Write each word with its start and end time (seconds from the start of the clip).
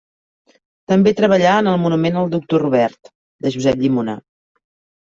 També 0.91 1.13
treballà 1.19 1.51
en 1.65 1.69
el 1.73 1.79
Monument 1.83 2.19
al 2.23 2.35
Doctor 2.35 2.65
Robert, 2.67 3.15
de 3.47 3.57
Josep 3.59 3.81
Llimona. 3.87 4.23